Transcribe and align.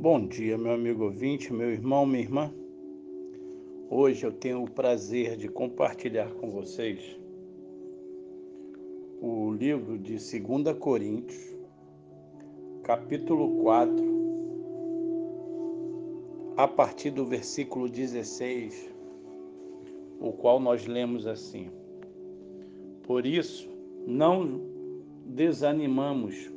Bom 0.00 0.28
dia, 0.28 0.56
meu 0.56 0.70
amigo 0.70 1.06
ouvinte, 1.06 1.52
meu 1.52 1.72
irmão, 1.72 2.06
minha 2.06 2.22
irmã. 2.22 2.54
Hoje 3.90 4.24
eu 4.24 4.30
tenho 4.30 4.62
o 4.62 4.70
prazer 4.70 5.36
de 5.36 5.48
compartilhar 5.48 6.32
com 6.34 6.52
vocês 6.52 7.18
o 9.20 9.52
livro 9.52 9.98
de 9.98 10.12
2 10.12 10.78
Coríntios, 10.78 11.52
capítulo 12.84 13.60
4, 13.60 13.96
a 16.56 16.68
partir 16.68 17.10
do 17.10 17.26
versículo 17.26 17.88
16, 17.88 18.94
o 20.20 20.30
qual 20.30 20.60
nós 20.60 20.86
lemos 20.86 21.26
assim: 21.26 21.72
Por 23.02 23.26
isso, 23.26 23.68
não 24.06 24.60
desanimamos 25.26 26.56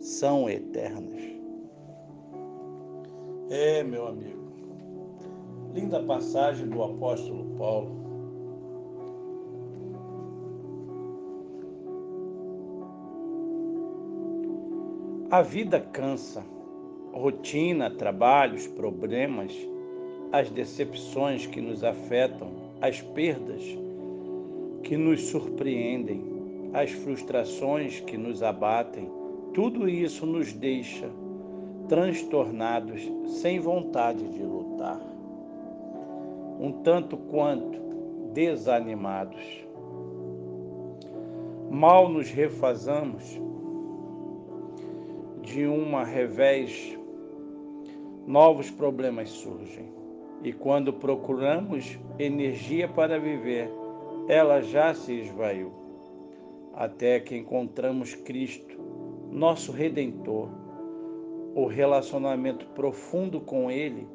são 0.00 0.48
eternas. 0.48 1.22
É, 3.48 3.82
meu 3.82 4.06
amigo, 4.08 4.50
linda 5.72 6.02
passagem 6.02 6.68
do 6.68 6.82
apóstolo 6.82 7.44
Paulo. 7.56 8.06
A 15.30 15.42
vida 15.42 15.80
cansa, 15.80 16.44
rotina, 17.12 17.90
trabalhos, 17.90 18.66
problemas, 18.66 19.52
as 20.32 20.50
decepções 20.50 21.46
que 21.46 21.60
nos 21.60 21.82
afetam, 21.82 22.48
as 22.80 23.00
perdas 23.00 23.62
que 24.82 24.96
nos 24.96 25.22
surpreendem, 25.22 26.22
as 26.72 26.90
frustrações 26.92 28.00
que 28.00 28.16
nos 28.16 28.42
abatem, 28.42 29.10
tudo 29.56 29.88
isso 29.88 30.26
nos 30.26 30.52
deixa 30.52 31.08
transtornados, 31.88 33.00
sem 33.40 33.58
vontade 33.58 34.22
de 34.28 34.42
lutar, 34.42 35.00
um 36.60 36.82
tanto 36.84 37.16
quanto 37.16 37.80
desanimados. 38.34 39.40
Mal 41.70 42.10
nos 42.10 42.28
refazamos 42.28 43.40
de 45.40 45.64
uma 45.66 46.04
revés, 46.04 46.94
novos 48.26 48.70
problemas 48.70 49.30
surgem. 49.30 49.88
E 50.42 50.52
quando 50.52 50.92
procuramos 50.92 51.98
energia 52.18 52.86
para 52.86 53.18
viver, 53.18 53.70
ela 54.28 54.60
já 54.60 54.92
se 54.92 55.14
esvaiu. 55.14 55.72
Até 56.74 57.20
que 57.20 57.34
encontramos 57.34 58.14
Cristo 58.14 58.65
nosso 59.36 59.70
redentor. 59.70 60.48
O 61.54 61.66
relacionamento 61.66 62.66
profundo 62.68 63.38
com 63.38 63.70
Ele 63.70 64.08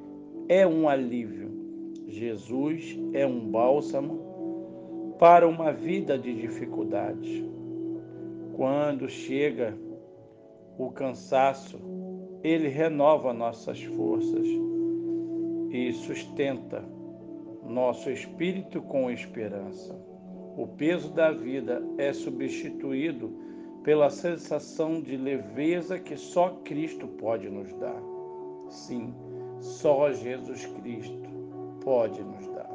é 0.49 0.65
um 0.65 0.89
alívio. 0.89 1.51
Jesus 2.07 2.99
é 3.13 3.25
um 3.25 3.51
bálsamo 3.51 5.15
para 5.19 5.47
uma 5.47 5.71
vida 5.71 6.17
de 6.17 6.33
dificuldades. 6.33 7.45
Quando 8.55 9.07
chega 9.07 9.77
o 10.75 10.89
cansaço, 10.89 11.79
Ele 12.43 12.67
renova 12.67 13.31
nossas 13.31 13.81
forças 13.83 14.47
e 15.69 15.93
sustenta 15.93 16.83
nosso 17.63 18.09
espírito 18.09 18.81
com 18.81 19.11
esperança. 19.11 19.95
O 20.57 20.65
peso 20.65 21.13
da 21.13 21.31
vida 21.31 21.81
é 21.99 22.11
substituído 22.11 23.50
pela 23.83 24.09
sensação 24.09 25.01
de 25.01 25.17
leveza 25.17 25.97
que 25.97 26.15
só 26.15 26.49
Cristo 26.63 27.07
pode 27.07 27.49
nos 27.49 27.73
dar. 27.73 28.01
Sim, 28.69 29.13
só 29.59 30.11
Jesus 30.11 30.65
Cristo 30.65 31.29
pode 31.83 32.21
nos 32.23 32.47
dar. 32.49 32.69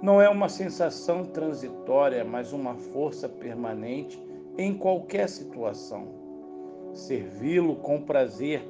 Não 0.00 0.20
é 0.20 0.28
uma 0.28 0.48
sensação 0.48 1.24
transitória, 1.24 2.24
mas 2.24 2.52
uma 2.52 2.74
força 2.74 3.28
permanente 3.28 4.20
em 4.56 4.76
qualquer 4.76 5.28
situação. 5.28 6.08
Servi-lo 6.92 7.76
com 7.76 8.02
prazer 8.02 8.62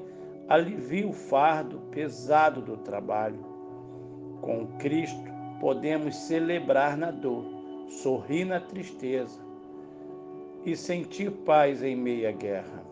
alivia 0.49 1.06
o 1.06 1.12
fardo 1.12 1.78
pesado 1.91 2.62
do 2.62 2.76
trabalho. 2.78 3.44
Com 4.41 4.66
Cristo 4.78 5.25
podemos 5.61 6.15
celebrar 6.16 6.97
na 6.97 7.11
dor, 7.11 7.44
sorrir 7.88 8.44
na 8.44 8.61
tristeza, 8.61 9.44
e 10.64 10.75
sentir 10.75 11.30
paz 11.30 11.82
em 11.82 11.94
meia 11.94 12.32
guerra. 12.32 12.82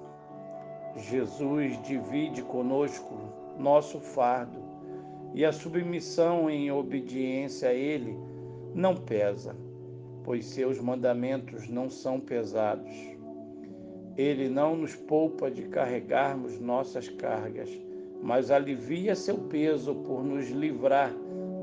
Jesus 0.96 1.80
divide 1.82 2.42
conosco 2.42 3.14
nosso 3.58 3.98
fardo 3.98 4.60
e 5.34 5.44
a 5.44 5.52
submissão 5.52 6.50
em 6.50 6.70
obediência 6.70 7.70
a 7.70 7.74
Ele 7.74 8.14
não 8.74 8.94
pesa, 8.94 9.56
pois 10.22 10.44
seus 10.44 10.78
mandamentos 10.78 11.68
não 11.68 11.88
são 11.88 12.20
pesados. 12.20 12.94
Ele 14.16 14.50
não 14.50 14.76
nos 14.76 14.94
poupa 14.94 15.50
de 15.50 15.62
carregarmos 15.62 16.60
nossas 16.60 17.08
cargas, 17.08 17.70
mas 18.22 18.50
alivia 18.50 19.14
seu 19.14 19.38
peso 19.38 19.94
por 19.94 20.22
nos 20.22 20.50
livrar 20.50 21.14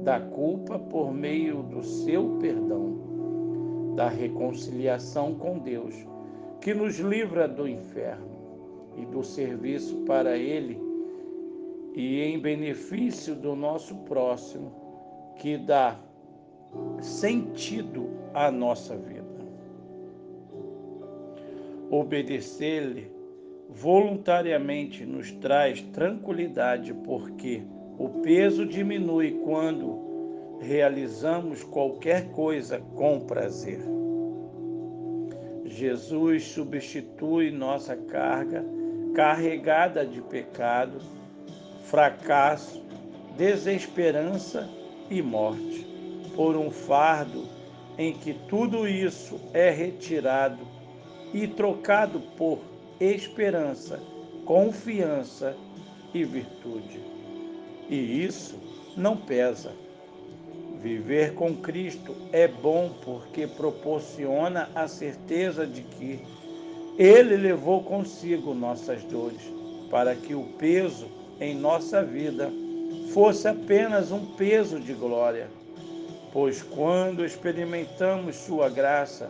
da 0.03 0.19
culpa 0.19 0.79
por 0.79 1.13
meio 1.13 1.61
do 1.61 1.83
seu 1.83 2.37
perdão 2.39 3.08
da 3.95 4.07
reconciliação 4.07 5.35
com 5.35 5.59
Deus, 5.59 5.95
que 6.61 6.73
nos 6.73 6.99
livra 6.99 7.47
do 7.47 7.67
inferno 7.67 8.27
e 8.97 9.05
do 9.05 9.23
serviço 9.23 9.97
para 10.05 10.37
Ele 10.37 10.79
e 11.95 12.21
em 12.21 12.39
benefício 12.39 13.35
do 13.35 13.55
nosso 13.55 13.95
próximo, 13.99 14.71
que 15.37 15.57
dá 15.57 15.99
sentido 17.01 18.09
à 18.33 18.51
nossa 18.51 18.95
vida. 18.95 19.27
Obedecer-lhe 21.89 23.11
voluntariamente 23.69 25.05
nos 25.05 25.31
traz 25.31 25.81
tranquilidade, 25.81 26.93
porque 26.93 27.63
o 27.97 28.09
peso 28.21 28.65
diminui 28.65 29.39
quando 29.43 30.08
realizamos 30.59 31.63
qualquer 31.63 32.29
coisa 32.31 32.79
com 32.95 33.19
prazer. 33.19 33.81
Jesus 35.65 36.47
substitui 36.47 37.51
nossa 37.51 37.95
carga 37.95 38.65
carregada 39.15 40.05
de 40.05 40.21
pecado, 40.21 40.99
fracasso, 41.83 42.83
desesperança 43.37 44.69
e 45.09 45.21
morte 45.21 45.87
por 46.35 46.55
um 46.55 46.69
fardo 46.69 47.47
em 47.97 48.13
que 48.13 48.33
tudo 48.33 48.87
isso 48.87 49.39
é 49.53 49.69
retirado 49.69 50.59
e 51.33 51.47
trocado 51.47 52.19
por 52.37 52.59
esperança, 52.99 53.99
confiança 54.45 55.55
e 56.13 56.23
virtude. 56.23 57.01
E 57.89 58.23
isso 58.23 58.59
não 58.95 59.17
pesa 59.17 59.71
Viver 60.81 61.33
com 61.33 61.55
Cristo 61.57 62.15
é 62.31 62.47
bom 62.47 62.89
porque 63.03 63.45
proporciona 63.45 64.69
a 64.73 64.87
certeza 64.87 65.67
de 65.67 65.81
que 65.81 66.21
Ele 66.97 67.35
levou 67.35 67.83
consigo 67.83 68.53
nossas 68.53 69.03
dores, 69.03 69.41
para 69.89 70.15
que 70.15 70.33
o 70.33 70.43
peso 70.57 71.07
em 71.41 71.53
nossa 71.53 72.01
vida 72.01 72.49
fosse 73.13 73.45
apenas 73.47 74.09
um 74.11 74.25
peso 74.35 74.79
de 74.79 74.93
glória. 74.93 75.49
Pois 76.31 76.61
quando 76.61 77.25
experimentamos 77.25 78.37
Sua 78.37 78.69
graça, 78.69 79.29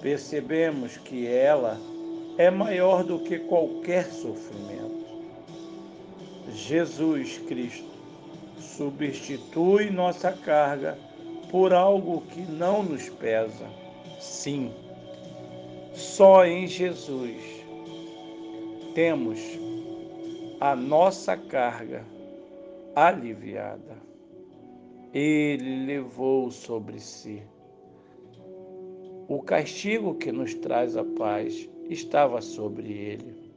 percebemos 0.00 0.96
que 0.96 1.28
ela 1.28 1.78
é 2.36 2.50
maior 2.50 3.04
do 3.04 3.20
que 3.20 3.38
qualquer 3.38 4.06
sofrimento. 4.06 5.06
Jesus 6.52 7.38
Cristo 7.46 7.87
substitui 8.60 9.90
nossa 9.90 10.32
carga 10.32 10.98
por 11.50 11.72
algo 11.72 12.22
que 12.22 12.40
não 12.40 12.82
nos 12.82 13.08
pesa. 13.08 13.66
Sim, 14.20 14.72
só 15.94 16.44
em 16.44 16.66
Jesus 16.66 17.42
temos 18.94 19.40
a 20.60 20.74
nossa 20.74 21.36
carga 21.36 22.04
aliviada. 22.94 23.96
Ele 25.12 25.86
levou 25.86 26.50
sobre 26.50 26.98
si. 27.00 27.42
O 29.28 29.42
castigo 29.42 30.14
que 30.14 30.32
nos 30.32 30.54
traz 30.54 30.96
a 30.96 31.04
paz 31.04 31.68
estava 31.88 32.40
sobre 32.40 32.92
ele 32.92 33.52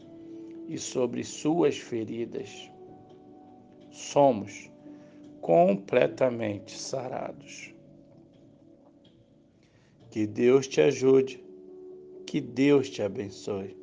e 0.68 0.78
sobre 0.78 1.24
suas 1.24 1.78
feridas. 1.78 2.72
Somos 3.90 4.71
completamente 5.42 6.78
sarados. 6.78 7.74
Que 10.12 10.28
Deus 10.28 10.68
te 10.68 10.82
ajude, 10.82 11.44
que 12.26 12.40
Deus 12.40 12.90
te 12.90 13.02
abençoe. 13.02 13.81